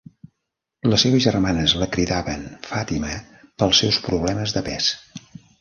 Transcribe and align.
Les 0.93 1.03
seves 1.05 1.21
germanes 1.25 1.75
la 1.83 1.89
cridaven 1.97 2.49
Fàtima 2.71 3.13
pels 3.45 3.85
seus 3.85 4.03
problemes 4.09 4.57
de 4.59 4.69
pes. 4.73 4.93